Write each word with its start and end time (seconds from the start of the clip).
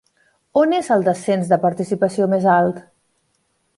On 0.61 0.71
és 0.77 0.87
el 0.95 1.03
descens 1.09 1.51
de 1.51 1.59
participació 1.67 2.29
més 2.33 2.49
alt? 2.55 2.81